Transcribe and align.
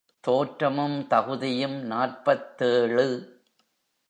தோற்றமும் 0.19 1.07
தகுதியும் 1.07 1.77
நாற்பத்தேழு. 1.81 3.07